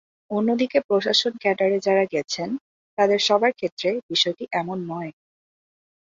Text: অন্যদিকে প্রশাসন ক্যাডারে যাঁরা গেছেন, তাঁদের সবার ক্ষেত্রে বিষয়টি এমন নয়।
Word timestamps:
অন্যদিকে 0.31 0.79
প্রশাসন 0.87 1.33
ক্যাডারে 1.41 1.77
যাঁরা 1.79 2.05
গেছেন, 2.13 2.49
তাঁদের 2.97 3.19
সবার 3.27 3.51
ক্ষেত্রে 3.53 3.89
বিষয়টি 4.09 4.43
এমন 4.51 4.77
নয়। 4.87 5.11